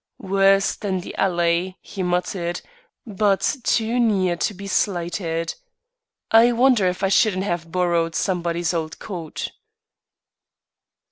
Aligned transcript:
"Worse 0.17 0.75
than 0.77 1.01
the 1.01 1.13
alley," 1.13 1.77
he 1.79 2.01
muttered; 2.01 2.61
"but 3.05 3.57
too 3.63 3.99
near 3.99 4.35
to 4.35 4.55
be 4.55 4.65
slighted. 4.65 5.53
I 6.31 6.53
wonder 6.53 6.87
if 6.87 7.03
I 7.03 7.09
shouldn't 7.09 7.43
have 7.43 7.71
borrowed 7.71 8.15
somebody's 8.15 8.73
old 8.73 8.97
coat." 8.97 9.51